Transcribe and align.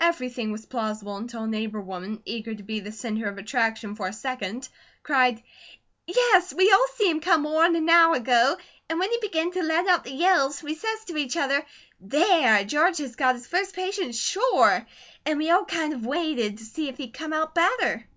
Everything 0.00 0.50
was 0.50 0.64
plausible 0.64 1.18
until 1.18 1.42
a 1.42 1.46
neighbour 1.46 1.82
woman, 1.82 2.22
eager 2.24 2.54
to 2.54 2.62
be 2.62 2.80
the 2.80 2.90
centre 2.90 3.28
of 3.28 3.36
attention 3.36 3.96
for 3.96 4.06
a 4.08 4.14
second, 4.14 4.66
cried: 5.02 5.42
"Yes, 6.06 6.54
we 6.54 6.72
all 6.72 6.86
see 6.96 7.10
him 7.10 7.20
come 7.20 7.42
more'n 7.42 7.76
an 7.76 7.86
hour 7.86 8.14
ago; 8.14 8.56
and 8.88 8.98
when 8.98 9.10
he 9.10 9.18
begin 9.20 9.52
to 9.52 9.62
let 9.62 9.86
out 9.86 10.04
the 10.04 10.10
yells 10.14 10.62
we 10.62 10.74
says 10.74 11.04
to 11.08 11.18
each 11.18 11.36
other, 11.36 11.66
'THERE! 12.00 12.64
George 12.64 12.96
has 12.96 13.14
got 13.14 13.34
his 13.34 13.46
first 13.46 13.74
patient, 13.74 14.14
sure!' 14.14 14.86
An' 15.26 15.36
we 15.36 15.50
all 15.50 15.66
kind 15.66 15.92
of 15.92 16.06
waited 16.06 16.56
to 16.56 16.64
see 16.64 16.88
if 16.88 16.96
he'd 16.96 17.12
come 17.12 17.34
out 17.34 17.54
better." 17.54 18.08